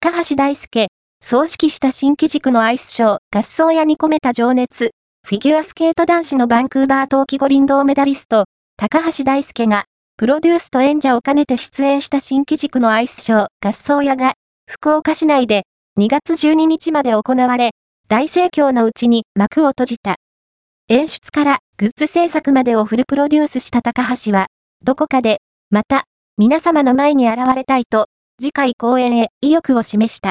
[0.00, 0.86] 高橋大輔、
[1.20, 4.90] 総指揮した新機軸のアイスショー、合奏屋に込めた情熱、
[5.26, 8.44] フィギュアスケート男子のバンクーバー冬季五輪銅メダリスト、
[8.76, 14.34] 高橋大輔が、プロデュースと演者を兼ねて出演した新機軸のアイスショー、合奏屋が、
[14.70, 15.64] 福岡市内で
[15.98, 17.72] 2月12日まで行われ、
[18.08, 20.14] 大盛況のうちに幕を閉じた。
[20.88, 24.46] 演出からグッズ制作までをフルプロデュースした高橋は、
[24.84, 25.40] どこかで、
[25.70, 26.04] また、
[26.36, 28.06] 皆様の前に現れたいと、
[28.40, 30.26] 次回公演へ意欲を示した。